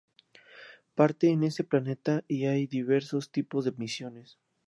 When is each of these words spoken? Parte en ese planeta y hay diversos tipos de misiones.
Parte 0.95 1.29
en 1.29 1.43
ese 1.43 1.63
planeta 1.63 2.23
y 2.27 2.45
hay 2.45 2.65
diversos 2.65 3.31
tipos 3.31 3.65
de 3.65 3.73
misiones. 3.73 4.39